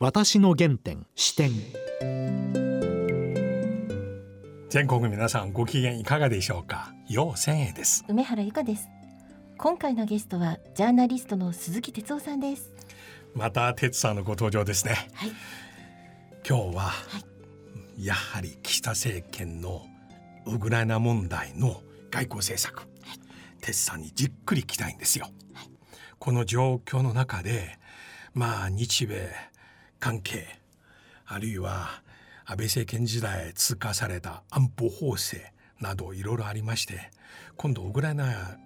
[0.00, 1.50] 私の原点視点。
[4.68, 6.92] 全国皆さんご機嫌いかがでしょうか？
[7.08, 8.04] 陽千恵です。
[8.06, 8.88] 梅原由香です。
[9.56, 12.70] 今回のゲストはジャーナリストの鈴木哲夫さんです。
[13.34, 15.32] また哲さんのご登場ですね、はい、
[16.48, 17.18] 今日は、は
[17.96, 19.84] い、やはり岸田政権の
[20.46, 22.86] ウクライナ問題の外交政策、はい、
[23.60, 25.66] 哲さんにじっくり聞きたいんですよ、はい、
[26.20, 27.80] この状況の中で
[28.32, 29.28] まあ日米
[30.00, 30.46] 関係
[31.26, 32.02] あるいは
[32.44, 37.10] 安倍政権時代通過された安保法制などいろいろありまして
[37.56, 38.58] 今度ウクライナ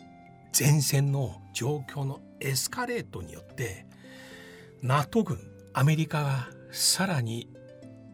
[0.59, 3.87] 前線の状況のエスカレートによって
[4.83, 5.39] NATO 軍
[5.73, 7.49] アメリカがさらに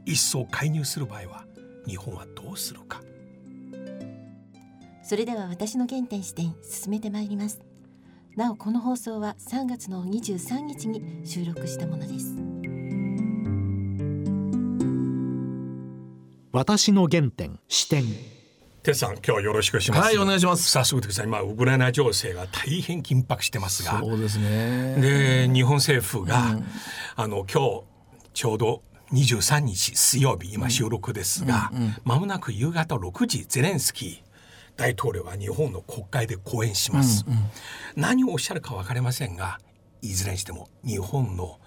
[0.05, 1.45] 一層介入する場合は
[1.87, 3.03] 日本はどうするか。
[5.03, 7.61] それでは私の原点視点進めてまいります。
[8.37, 12.48] なおこの放送は3月の23日に収録したものです。
[16.51, 18.05] 私の原点視点。
[18.83, 20.01] テさん今日はよろしくします。
[20.01, 20.71] はいお願いします。
[20.71, 23.99] 早速です今ウクライナ情勢が大変緊迫してますが。
[24.01, 24.97] そうですね。
[24.99, 26.65] で日本政府が、うん、
[27.17, 27.83] あの今日
[28.33, 34.19] ちょうど23日水曜日今収録ですが、うんうん、間もなく夕方6時ゼレンスキー
[34.77, 37.41] 大統領は日本の国会で講演します、うんうん、
[37.97, 39.59] 何をおっしゃるか分かりませんが
[40.03, 41.59] いずれにしても日本の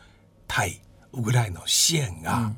[0.47, 0.81] 対
[1.13, 2.57] ウクライナの支援が、うん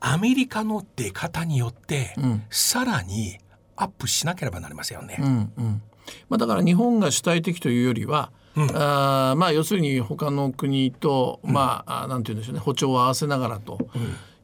[0.00, 3.38] アメリカの出方によって、うん、さらに
[3.76, 5.16] アップしなければなりませんよね。
[5.20, 5.82] うんうん。
[6.28, 13.78] まあ、だから日本が主体的というよりは、うん、あまあ要するに他の国と、まあ、うん、なんて言うんでしょうね歩調を合わせながらと。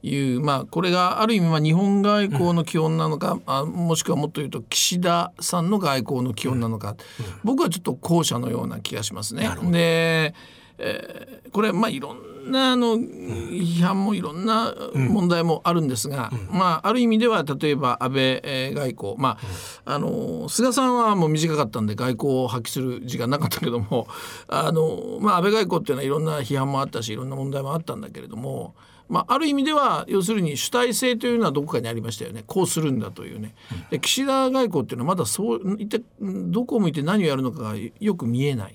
[0.03, 6.97] いう、まあ、これがある意味、まあ、日本外交の基本なのか、うん、あもしくはもっと言うと岸田さんの外交の基本なのか、
[7.43, 9.49] 僕はちょっと後者のような気がしますね。
[9.73, 10.35] で
[10.79, 19.39] えー、これまあいろんなあの批判もいろんな問題もあるんですが、うん、まあある意味では例えば安倍、えー、外交ま
[19.85, 24.07] あ、あの菅さんはもう短かったんで外交を発揮する時間なかったけども
[24.49, 28.75] あの、まあ、安倍外交っていうのはいろんな批判もあったしいろんな問題もあったんだけれども。
[29.09, 32.43] まあ、ある意味では要するに主体性というのはどこかにありましたよね。
[32.45, 33.55] こうするんだというね。
[33.91, 38.75] で岸田外交っていうのはまだそう一体どこを向いて何をやるのかがよく見えない。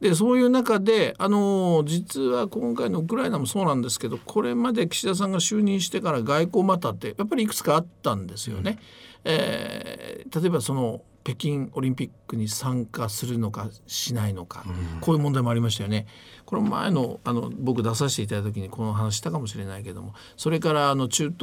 [0.00, 8.78] でそういう中であの実は今回のウクライナもそうなんですけどこれまで岸田さんが就任してから外交またってやっぱりいくつかあったんですよね。
[9.24, 16.06] うん、えー、例えばその北京オリンピックに参加するのかしないのか、うん、こういう問題もありましたよね。
[16.44, 21.40] これ前のあの僕出させていただいた時にこの話したかもしれないけどもそれからあの中東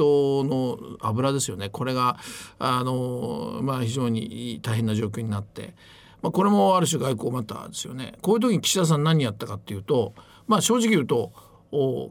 [0.48, 2.16] の油ですよねこれが
[2.60, 5.74] あの、まあ、非常に大変な状況になって。
[6.22, 8.14] まあ、これもある種外交マターですよね。
[8.22, 10.14] こういう時に岸田さん何やったかっていうと、
[10.46, 11.32] まあ、正直言うと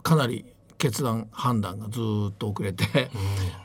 [0.04, 0.46] かなり
[0.82, 2.00] 決断判断がず
[2.32, 3.12] っと遅れて、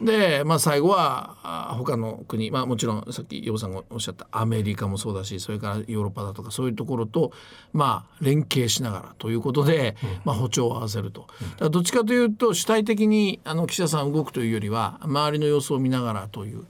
[0.00, 7.32] うん、で、まあ、最後は他の国、まあ、もちろんさっき洋さんがおっしゃったアメリカもそうだしそれからヨーロッパだとかそういうところと、
[7.72, 11.26] まあ、連携しながらということで、うん、まあ、歩調を合わせると。
[11.70, 16.66] どっちかというと主体的にあの岸田さん動くというよりは周りの様子を見ながらという。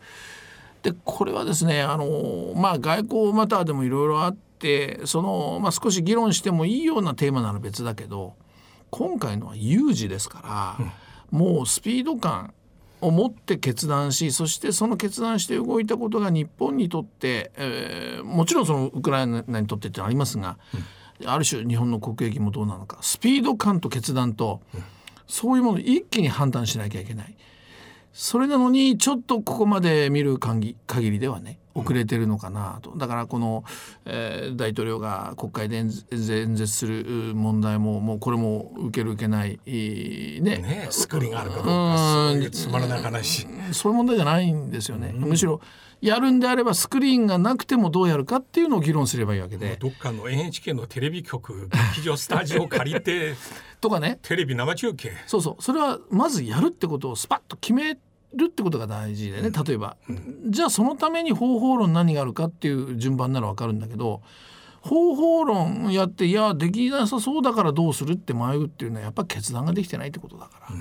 [0.86, 8.34] でこれはですねあの、まあ、外交マターでもいろいろあってその、まあ、少し議論してもいいようなテーマなら別だけど
[8.90, 10.86] 今回のは有事ですから、
[11.32, 12.54] うん、もうスピード感
[13.00, 20.56] を持って決断しそしてその決断して動いたことが日本にとって、えー、もちろんそのウクライナにとってってのありますが、
[21.20, 24.84] うん、ある種日本の国益もどうなのかスピード感と決断と、うん、
[25.26, 27.34] そういうものを一気に判断しなきゃいけない。
[28.18, 32.96] それなのにちょっとここまで見る限りではね遅れてるのかなと。
[32.96, 33.62] だからこの、
[34.06, 40.40] えー、大統領が国会で演説する問題ももうこれも受ける受けないね。
[40.40, 45.60] ねスクリーンがあるかどうかつまらない話そういう問題じゃないんですよね、うん、むしろ
[46.00, 49.76] やるんであればスクリーンがなくてもどうやるかっていうのを議論すればいいわけで。
[49.76, 53.34] どっかの NHK のテレビ局劇場スタジオを借りて
[53.80, 54.18] とかね。
[54.22, 55.12] テレビ生中継。
[55.26, 55.62] そうそう。
[55.62, 57.96] それはまずやるってことをスパッと決め
[58.36, 64.22] るってことが大事でね例えば、うん、じゃあそのために方法論何があるかっていう順番なら分かるんだけど
[64.80, 70.76] 方法論やっていやできなさそうだからどうするって迷うっていうのはやっぱ決断ができてないってことだから。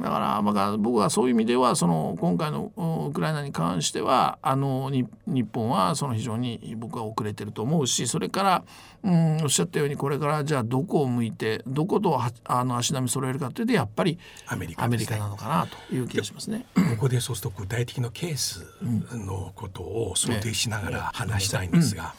[0.00, 2.72] うんだから、まあ、僕はそういう意味ではその今回の
[3.08, 8.64] ウクライナに関してはあの日本はその非常に僕は遅れてると思うしそれから、
[9.04, 16.64] うん、おっしゃったようにこれからじゃあどこを向いてどことあの足並み揃えるかというとやっぱりアメリカ、ね,、なのかなという気がしますね。
[16.74, 18.66] ここでそうすると具体的なケース
[19.12, 22.14] のことを想定しながら話したいんですが。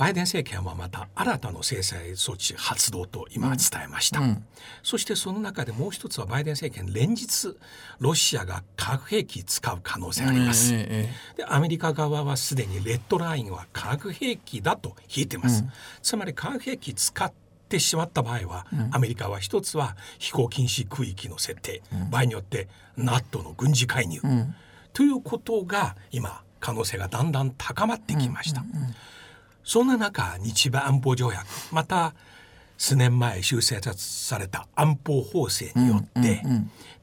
[0.00, 4.44] バイデン政権はまた新たな制裁措置発動と今伝えました、うん。
[4.82, 7.54] そしてその中でもう一つはバイデン政権連日
[7.98, 15.66] ロシアが核兵器使う可能性があります、でアメリカ側はすでにレッドラインは化学兵器だと引いてます、
[16.00, 17.30] つまり化学兵器使っ
[17.68, 24.22] てしまった場合は、アメリカは一つは飛行禁止区域の設定、場合によって NATO の軍事介入、
[24.94, 28.64] ということが今可能性がだんだん高まってきました、
[29.64, 32.14] そんな中日米安保条約また
[32.76, 36.42] 数年前修正された安保法制によって、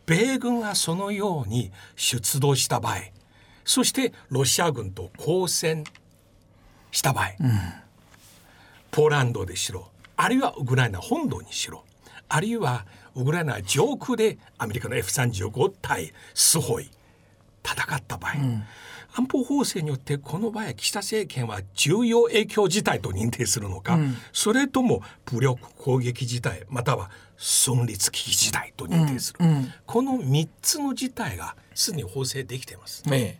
[0.08, 2.98] 米軍がそのように出動した場合
[3.64, 5.84] そしてロシア軍と交戦
[6.92, 7.28] した場合、
[8.90, 11.84] ポーランドでしろあるいはウクライナ本土にしろ
[12.30, 16.90] あるいはウクライナ上空でアメリカの F35 対スホイ
[17.64, 18.32] 戦った場合、
[19.18, 23.98] 安保法制によってこの場合岸田政権は重要影響事態と認定するのか、
[24.32, 29.40] それとも武力攻撃事態または存立危機事態と認定する、
[29.88, 33.04] この3つの事態がすでに法制できています。
[33.12, 33.40] え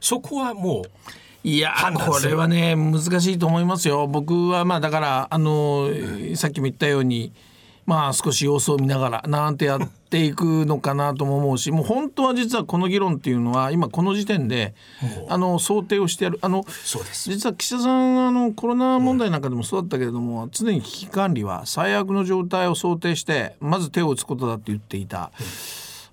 [0.00, 4.06] そこはもういやこれはね難しいと思いますよ。
[4.06, 5.90] 僕はまあだからあの
[6.34, 7.34] さっきも言ったように
[7.86, 14.74] まあ少し様子を見ながらなんてやっていくのかなとも思うしもう本当は実はこの議論っていうのは今この時点で
[15.28, 25.30] あの想定をしてやるあの実は岸田さんあのコロナ問題なんかでもそうだったけれども、常に危機管理は最悪の状態を想定してまず手を打つことだって言っていた。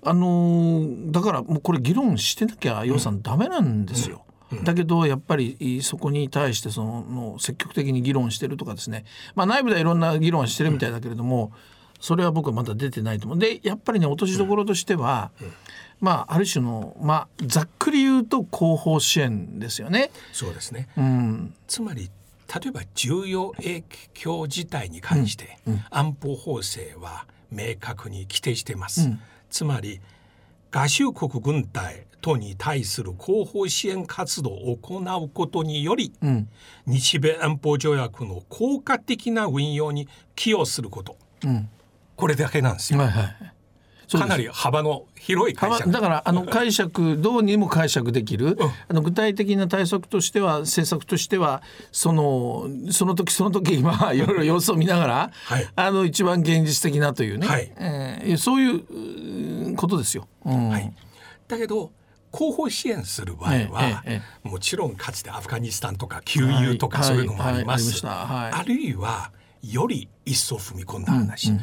[0.04, 4.24] あのーだからもうこれ議論してなきゃ予算ダメなんですよ。
[4.64, 9.04] だけどやっぱりそこに対してそのの積極的に議論してるとかですね、
[9.34, 11.52] まあ、内部ではいろんな議論はしてるみたいだけれども
[12.00, 13.26] それは僕はまだ出てないと。
[13.26, 13.38] 思う。
[13.38, 15.30] でやっぱりね落としどころとしては、
[16.00, 20.10] まあある種の、まあ、ざっくり言うと後方支援ですよね。
[20.32, 21.54] そうですね、うん。
[21.68, 22.10] つまり
[22.52, 25.58] 例えば重要影響事態に関して
[25.90, 29.08] 安保法制は明確に規定しています、
[29.48, 30.00] つまり
[30.72, 36.48] 合衆国軍隊等に対する後方支援活動を行うことにより、ん。
[36.86, 41.16] 日米安保条約の効果的な運用に寄与すること、
[41.46, 41.68] ん。
[42.16, 43.51] これだけなんですよ、はいはい
[44.18, 55.68] かなり幅の広い会社幅だからあの解釈どうにも解釈できる、あの具体的な対策としては政策としてはそのその時その時 まあいろいろ様子を見ながら、はい。
[55.74, 57.72] あの一番現実的なというね、はい。
[57.76, 60.26] えーそういうことですよ。
[60.44, 60.68] うん。
[60.68, 60.92] はい、
[61.48, 61.92] だけど
[62.30, 67.08] 後方支援する場合は、えええもちろんかつてアフガニスタンとか旧友とかはい。
[67.08, 69.30] そういうのもあります、あるいは
[69.62, 71.56] より一層踏み込んだ話、例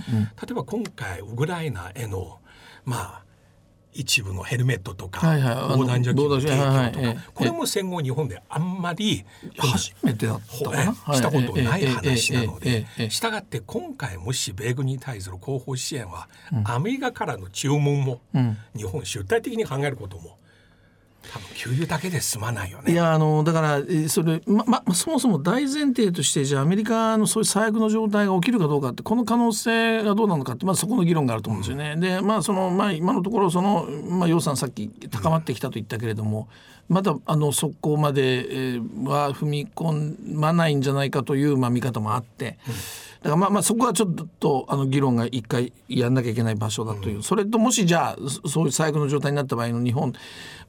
[0.51, 2.39] えば今回ウクライナへの
[2.85, 3.23] まあ
[3.91, 5.19] 一部のヘルメットとか
[5.75, 9.25] 防弾ジャケットの提供とかこれも戦後日本であんまり
[9.57, 16.29] 初めてだったしたことない話なのでしたがって今回もし米軍に対する後方支援は
[16.65, 18.21] アメリカからの注文も
[18.75, 20.37] 日本主体的に考えることも
[21.31, 22.91] 多分給油だけで済まないよね。
[22.91, 31.95] いやあのだからえーそれままそもそも大前提としてじゃあアメリカのそういう最悪の状態が起きるかどうかってこの可能性がどうなのかってまずそこの議論があると思うんですよね。
[31.97, 36.47] でまあそのまあ今のところそのまあ予算さっき高まってきたと言ったけれども、
[36.87, 42.57] まだあのそこまで、えーは踏み込まないんじゃないかというまあ見方もあって。
[43.21, 50.13] だからまあまあそこはちょっとあの議論が一回やんなきゃいけない場所だという、それともしじゃあそそういう最悪の状態になった場合の日本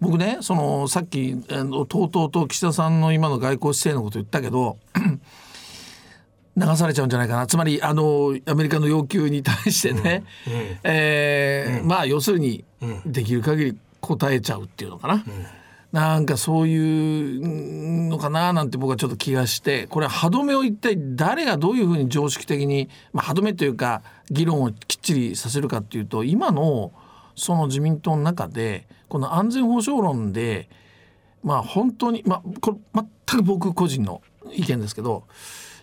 [0.01, 4.79] 僕ねそのさっきあのとうとうと岸田さんの今の外交姿勢のこと言ったけど
[6.57, 7.47] 流されちゃうんじゃないかな。
[7.47, 10.25] つまりあのアメリカの要求に対してね、
[10.83, 12.65] えーまあ要するに
[13.07, 15.25] できる限り応えちゃうっていうのかな。
[15.93, 26.93] なんかそういうのかななんて僕はちょっと気がしてこれ歯止めを一体誰がどういうふうに常識的に、まあ、歯止めというか議論をきっちりさせるかっていうと今の
[27.35, 30.69] その自民党の中でこの安全保障論で
[31.43, 35.25] まあ本当にまあこれ全く僕個人の意見ですけど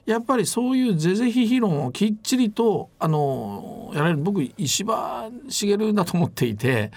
[0.08, 4.20] やっぱりそういう是々非々論をきっちりとあのやられる。
[4.20, 6.92] 僕石破茂だと思っていて、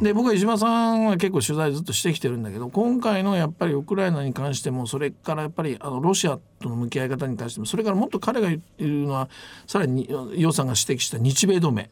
[0.00, 9.28] で僕は石破さんは結構取材ずっとしてきてるんだけど今回のやっぱりウクライナに関してもそれからやっぱりあのロシアとの向き合い方に関してもそれからもっと彼が言っているのは
[9.66, 11.90] さらに楊さんが指摘した日米同盟。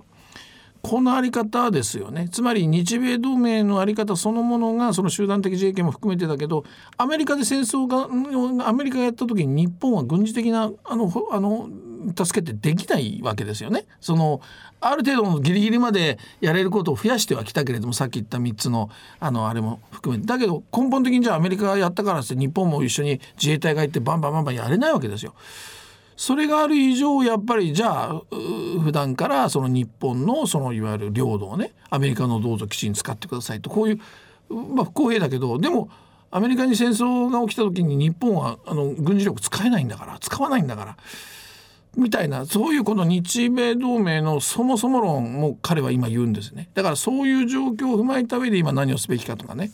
[0.83, 6.65] このあり方ですよねつまり日米同盟のあり方そのものがその集団的自衛権も含めてだけど
[6.97, 8.09] アメリカで戦争が
[8.67, 11.69] アメリカがやった時に日本は軍事的なあのあの
[12.17, 13.85] 助けてできないわけですよね。
[14.01, 14.41] その
[14.81, 25.35] ある程度のギリギリまでやれることを増やしてはきたけれどもさっき言った3つのあのあれも含めてだけど根本的にじゃあアメリカがやったからって日本も一緒に自衛隊が行ってバンバンバンバンやれないわけですよ。
[26.23, 35.91] それがある以上やっぱりじゃあ普段からその日本のそのいわゆる領土をねアメリカのどうぞ基地に使ってくださいとこういうまあ不公平だけどでも
[36.31, 40.97] アメリカに戦争が起きた時に日本はあの軍事力使えないんだから使わないんだから
[41.97, 49.73] みたいなそういうこの日米同盟のそもそも論も彼は今言うんですねだからそういう状況を踏まえた上で今何をすべきかとかね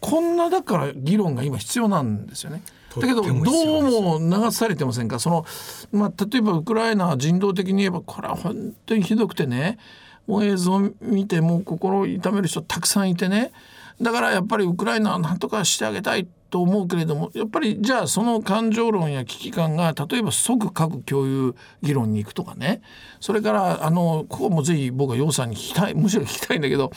[0.00, 2.62] こんなだから議論が今必要なんですよね。
[3.00, 5.18] だけどどうも流されてませんか？
[5.18, 5.46] その、
[5.92, 9.78] まあ、例えばウクライナは人道的に言えばこれは本当にひどくてね
[10.26, 13.52] もう映像を見てもう心を痛める人たくさんいてね。
[14.00, 22.80] だからやっぱりウクライナは何とかしてあげたいと思うけれどもやっぱりじゃあその感情論や危機感が例えば即核共有議論に行くとかね。
[23.20, 26.90] それからあのここもぜひ僕は楊さんに聞きたいむしろ聞きたいんだけど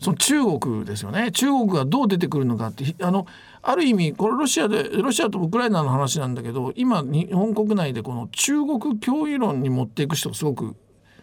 [0.00, 1.30] その中国ですよね。
[1.32, 3.26] 中国がどう出てくるのかってあの
[3.62, 10.74] ある意味これロシアでロシアとウクライナの話なんだけど今日本国内でこの中国脅威論に持っていく人がすごく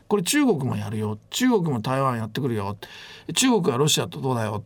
[0.07, 1.17] これ中国もやるよ。
[1.31, 2.77] 中国も台湾やってくるよ。
[3.33, 4.63] 中国はロシアとどうだよ。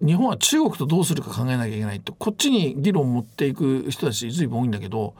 [0.00, 5.14] 日本は中国とどうするか考えなきゃいけないってこっちに議論を持っていく人たち随分多いんだけど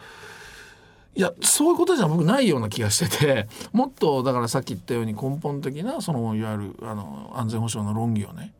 [1.16, 8.54] いやそういうことじゃ僕ないような気がしてて もっとだからさっき言ったように根本的なそのいわゆるあの安全保障の論議をね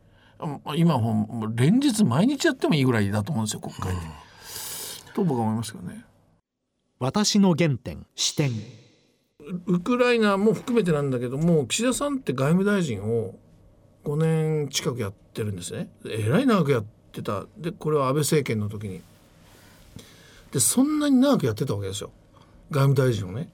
[0.77, 4.01] 今もう連日毎日やってもいいぐらいだと思うんですよ国会で。
[5.15, 6.05] と僕は思いますけどね。
[7.01, 8.51] 私の原点視点
[9.67, 13.37] ウクライナも含めてなんだけども岸田さんって外務大臣を
[14.05, 15.89] 5年近くやってるんですね。
[16.07, 17.47] えらい長くやってた。
[17.57, 19.03] でこれは安倍政権の時に。
[20.53, 22.11] でそんなに長くやってたわけですよ。
[22.71, 23.51] 外務大臣をね。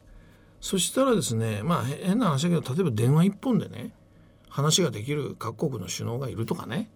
[0.60, 3.90] そしたらですねまあ変な話だけど例えば電話一本でね
[4.48, 6.88] 話ができる各国の首脳がいるとかね。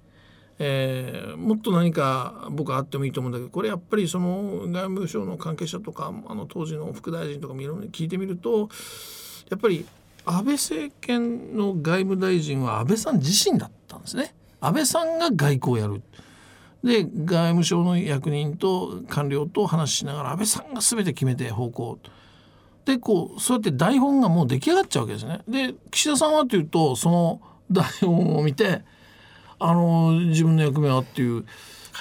[0.61, 8.69] えー、もっと何か僕はあってもいいと思うんだけどこれやっぱりその外務省の関係者とかあの当時の副大臣とかもいろいろ聞いてみると
[9.51, 9.87] やっぱり
[10.29, 14.35] 安倍政権の外務大臣は安倍さん自身だったんですね。
[14.61, 16.03] 安倍さんが外交をやる。
[16.85, 21.99] で外務省の役人と官僚と話しながら安倍さんが全て決めて方向。
[22.85, 25.41] でこうそうやって台本がもう出来上がっちゃうわけですね。
[25.49, 28.83] で岸田さんはというとその台本を見て
[29.59, 31.47] あの自分の役目はっていう。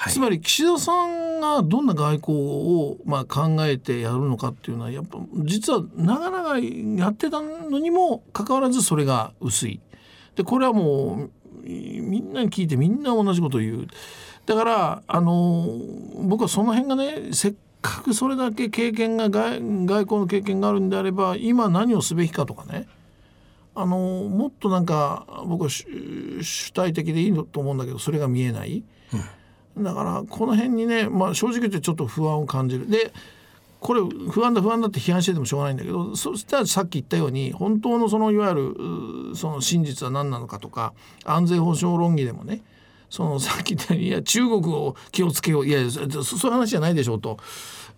[0.00, 6.58] はい、つまり岸田さんがどんな外交をまあ考えてやるのかっていうのはやっぱ実は長々
[7.00, 9.80] やってたのにもかかわらずそれが薄い。
[10.36, 11.30] でこれはもう
[11.64, 13.86] みんなに聞いてみんな同じことを言う。
[14.46, 15.66] だからあの
[16.22, 22.86] 僕はその辺がねせっかくそれだけ経験が外外交の経験があるんであれば今何をすべきかとかね
[23.74, 28.84] あのもっとなんか僕は主体的でいいと思うんだけどそれが見えない。
[29.12, 29.20] うん
[29.78, 32.88] だからこの辺にね、まあ、正直言ってちょっと不安を感じる。
[32.88, 33.12] で
[33.80, 38.54] これ不安だ不安だって批判しててもしょうがないんだけどそしたらさっき言ったように本当のそのいわゆ
[39.30, 40.94] るその真実は何なのかとか
[41.24, 42.62] 安全保障論議でもね
[43.08, 47.38] そのさっき言ったようにいや中国を気をつけよういやそういう話じゃないでしょうと。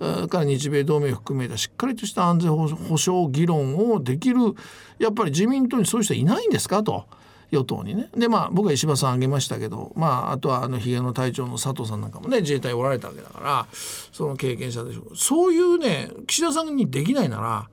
[0.00, 4.54] から日米同盟含めたしっかりとした安全保障議論をできる
[4.98, 7.04] やっぱり自民党にそういう人はいないんですかと。
[7.50, 8.08] 与党にね。
[8.16, 15.16] でまあ僕は石破さん挙げましたけどまああとはあのひげの隊長の佐藤さんなんかもね自衛隊おられたわけだからその経験者でしょう。
[15.16, 17.68] そういうね岸田さんにできないなら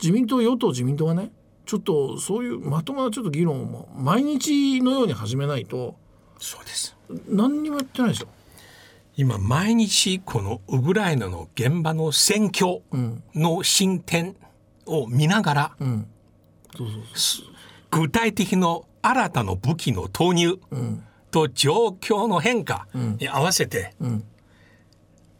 [0.00, 1.32] 自民党与党自民党がね
[1.64, 5.96] ちょっとそういうまともなちょっと議論を毎日のように始めないと
[6.38, 6.96] そうです。
[7.28, 8.28] 何にもやってないですよ。
[9.16, 12.80] 今毎日このウクライナの現場の戦況
[13.34, 14.36] の進展
[14.86, 16.06] を見ながら、うん、
[16.76, 17.46] そうそうそう。
[17.90, 20.58] 具体的な新たな武器の投入
[21.30, 23.94] と状況の変化に合わせて、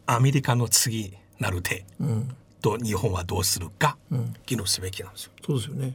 [0.07, 1.85] アメリカの次なる手
[2.61, 3.97] と日本はどうするか
[4.47, 5.33] 議論すべきなんですよ。
[5.47, 5.95] そうですよね。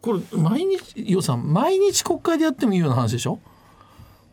[0.00, 3.38] これ毎日予算毎日国会でやってもいいような話でしょ？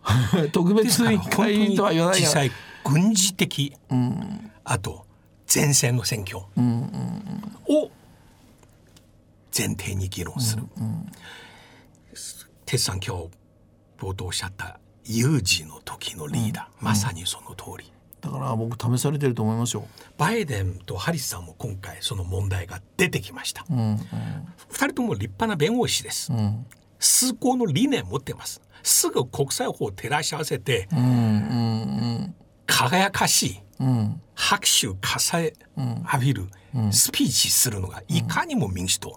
[0.52, 2.52] 特別委員会とは言わない実際
[2.84, 5.06] 軍事的、うん、あと
[5.54, 7.92] 前線の選挙を
[9.56, 10.64] 前提に議論する。
[10.78, 11.12] うんうん
[12.70, 13.30] 鉄さん今日
[13.98, 19.88] 冒頭おっしゃった有事の時のリーダー、うん、まさにその通り、だから僕試されてると思いますよ。
[20.20, 24.04] バイデンとハリスさんも今回その問題が出てきました、うんうん、2
[24.86, 26.64] 人とも立派な弁護士です、うん、
[27.00, 28.62] 崇高の理念持ってます。
[28.84, 31.08] すぐ国際法を照らし合わせて、うんうんう
[32.26, 32.36] ん、
[32.68, 34.22] 輝かしいうん。
[34.36, 35.54] 拍手喝采
[36.14, 36.48] 浴びる
[36.92, 39.16] スピーチするのがいかにも民主党、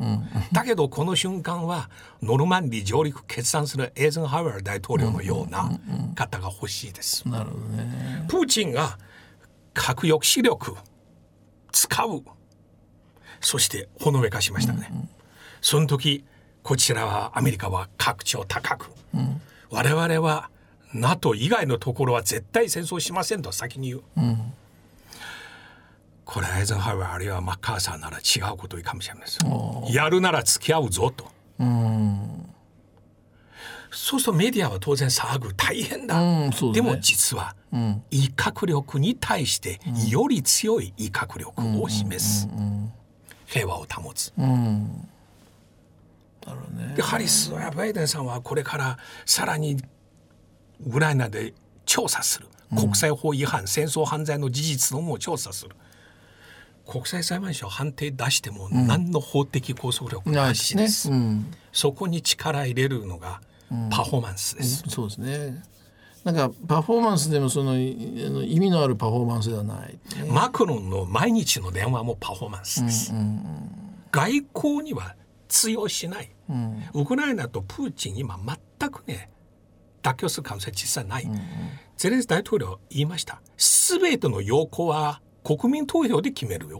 [0.52, 1.90] だけどこの瞬間は
[2.22, 5.70] ノルマンディ上陸決断するエーゼンハワー大統領のような
[6.14, 7.28] 方が欲しいです。
[7.28, 8.24] なるほどね。
[8.28, 8.98] プーチンが
[9.74, 10.76] 核抑止力
[11.70, 12.22] 使う。
[13.40, 14.88] そしてほのめかしましたね、
[15.60, 16.24] その時
[16.62, 18.90] こちらはアメリカは格調高く、
[19.68, 20.48] 我々は
[20.94, 24.02] NATO 以外のところは絶対戦争しませんと先に言う、
[26.32, 29.38] これアイゼンハワーあるいはマッカーサーなら違うこと言うかもしれないです
[29.94, 31.26] やるなら付き合うぞと、
[33.90, 35.52] そうするとメディアは当然騒ぐ。
[35.52, 36.72] 大変だ、うんね。
[36.72, 37.54] でも実は
[38.10, 42.48] 威嚇力に対してより強い威嚇力を示す。
[43.44, 44.32] 平和を保つ。
[44.38, 45.06] うん。
[46.72, 46.94] ね。
[46.96, 49.76] でハリスやバイデンさんはこれからさらに
[50.86, 51.52] ウクライナで
[51.84, 52.48] 調査する。
[52.74, 55.76] 国際法違反、戦争犯罪の事実のも調査する
[56.86, 60.84] 国際裁判所判定出しても何の法的拘束力なしね。
[60.84, 61.46] です、うん。
[61.72, 63.40] そこに力入れるのが
[63.90, 65.62] パフォーマンスです、そうですね。
[66.24, 73.12] なんかパフォーマンスでもその意味のあるパフォーマンスではない、ね、マクロンの毎日の電話もパフォーマンスです、
[74.12, 75.16] 外交には
[75.48, 76.30] 通用しない、
[76.94, 78.38] ウクライナとプーチン今
[78.78, 79.30] 全くね
[80.00, 81.28] 妥協する可能性実際ない、
[81.96, 83.40] ゼレンス大統領言いました。
[83.56, 86.78] 全ての要項は国民投票で決めるよ、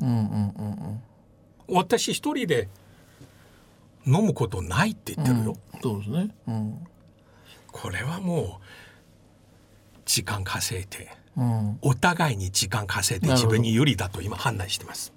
[1.69, 2.69] 私一人で
[4.07, 6.35] 飲むことないって言ってるよ、そうですね。
[6.49, 6.87] うん。
[7.71, 11.79] これはもう時間稼いでうん。
[11.81, 15.13] お互いに時間稼いで自分に有利だと今判断してます。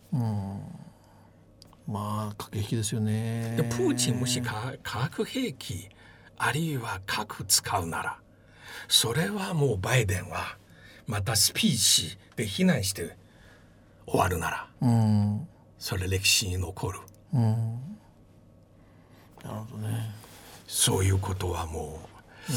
[1.87, 3.55] まあ駆け引きですよね。
[3.57, 5.89] でプーチンもし化化学兵器
[6.37, 8.19] あるいは核使うなら
[8.87, 10.57] それはもうバイデンは
[11.07, 13.15] またスピーチで非難して
[14.07, 14.67] 終わるなら。
[14.81, 15.47] うん。
[15.77, 16.99] それ歴史に残る。
[17.33, 17.41] な
[19.43, 20.11] るほどね。
[20.67, 21.99] そういうことはも
[22.49, 22.51] う、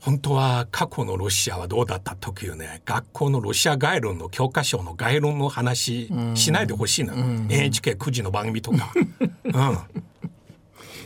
[0.00, 2.82] 本当は過去のロシアはどうだったというね。
[2.84, 8.92] 学校のロシア概論の教科書の概論の話しないでほしいな、NHK9 時の番組とか、
[9.44, 9.78] うん、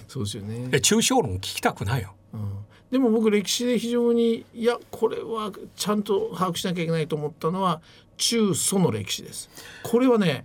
[0.08, 0.68] そうですよね。
[0.68, 2.14] で抽象論聞きたくないよ。
[2.90, 7.80] でも僕歴史で非常にいやこれはちゃんと把握しなきゃいけないと思ったのは
[8.16, 9.50] 中ソの歴史です。
[9.82, 10.44] これはね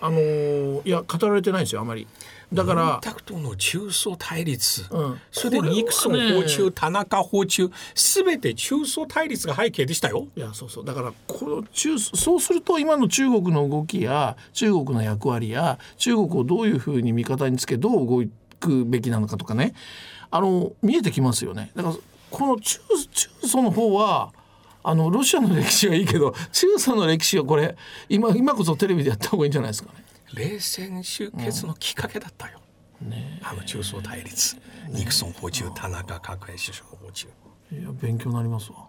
[0.00, 2.06] あのーいや語られてないんですよあまり。
[2.52, 5.20] だからタクトの中ソ対立、うん。
[5.30, 10.28] それでニクソン訪中、田中訪中全て中ソ対立が背景でしたよ。
[10.34, 10.84] いやそうそう。
[10.84, 18.24] だからこの中そうすると今の中国の動きや中国の役割や中国をどういうふうに味方につけどう動
[18.60, 19.74] くべきなのかとかね。
[20.30, 21.70] あの見えてきますよね。
[21.74, 21.94] だから
[22.30, 22.80] この中
[23.12, 24.32] 中ソの方は
[24.88, 27.76] あのロシアの歴史はいいけど中ソの歴史はこれ
[28.08, 30.02] 今今こそテレビでやった方がいいんじゃないですかね。
[30.32, 32.58] 冷戦終結のきっかけだったよ。
[33.42, 34.56] あの中ソ対立。
[34.88, 37.28] ニクソン訪中田中角栄首相訪中。
[37.70, 38.86] いや勉強になりますわ。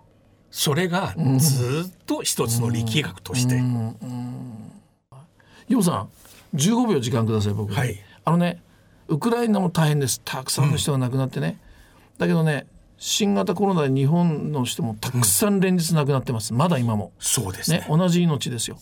[0.49, 3.61] それがずっと一つの力学として、
[5.67, 6.09] ヨウさん
[6.55, 7.71] 15秒時間ください僕。
[7.71, 7.99] にはい。
[8.23, 8.61] あのね
[9.09, 10.21] ウクライナも大変です。
[10.23, 11.59] たくさんの人が亡くなってね、
[12.17, 12.67] だけどね
[12.99, 16.53] 新型コロナで日本の人もたくさん連日亡くなってます。
[16.53, 17.13] まだ今も。
[17.17, 17.79] そうですね。
[17.79, 18.77] ね同じ命ですよ。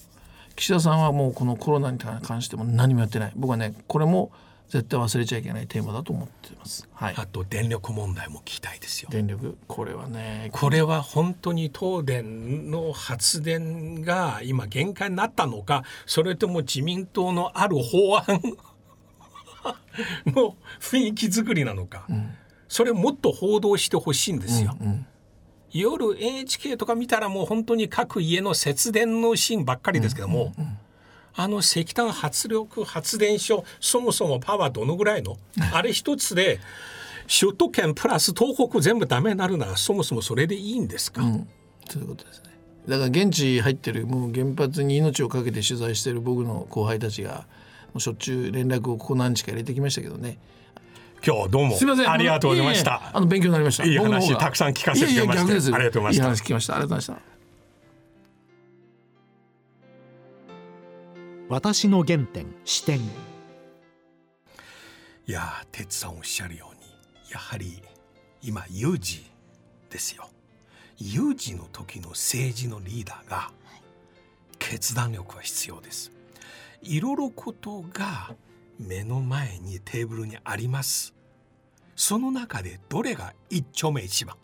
[0.55, 3.31] 岸田さんはもうこのコロナに関しても何もやってない。
[3.35, 4.31] 僕はねこれも
[4.69, 6.89] 絶対忘れちゃいけないテーマだと思ってます。
[6.93, 7.13] はい。
[7.15, 9.09] あと電力問題も聞きたいですよ。
[9.11, 9.55] 電力。
[9.67, 18.41] これはねこれは本当に東電の発電が今限界になったのかそれとも自民党のある法案
[20.25, 22.07] の雰囲気作りなのか、
[22.67, 24.75] それもっと報道してほしいんですよ。
[25.71, 30.53] 夜 NHK とか見たらもう本当に各家の節電のシーンばっかりですけども、
[31.35, 35.37] あの石炭発力発電所そもそもパワーどのぐらいの
[35.71, 36.59] あれ一つで
[37.27, 41.21] 首都圏プラス東北全部ダメになるならそもそもそれでいいんですか、
[41.89, 42.47] そういうことですね。
[42.87, 47.45] だから現地入ってるもう原発に命を懸けて取材してる僕の後輩たちが
[47.87, 50.39] もうしょっちゅう連絡をここ何日か入れてきましたけどね
[51.25, 52.09] 今日どうもすみません。
[52.09, 53.85] ありがとうございましええたあの勉強になりました。
[53.85, 56.23] いい話たくさん聞かせてくれましてありがとうございました。
[56.23, 56.73] いい話聞きました。
[56.75, 57.37] ありがとうございました。
[61.49, 63.01] 私の原点視点い
[65.27, 66.81] やー哲さんおっしゃるように
[67.31, 67.81] やはり
[68.41, 69.25] 今有事
[69.89, 70.29] ですよ。
[70.97, 73.51] 有事の時の政治のリーダーが
[74.59, 76.11] 決断力は必要です。
[76.81, 78.35] いろいろことが
[78.79, 81.13] 目の前にテーブルにあります。
[81.95, 84.35] その中でどれが一丁目一番。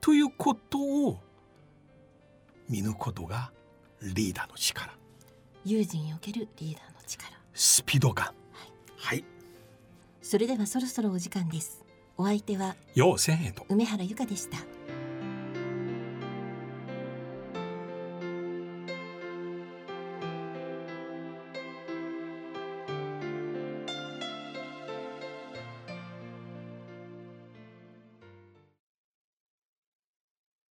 [0.00, 1.18] ということを
[2.68, 3.52] 見抜くことが
[4.02, 4.92] リーダーの力。
[5.64, 7.32] 友人におけるリーダーの力。
[7.54, 8.32] スピード感。
[8.98, 9.24] はい。
[10.20, 11.82] それではそろそろお時間です。
[12.18, 13.64] お相手はようせんへと。
[13.68, 14.58] 梅原由香でした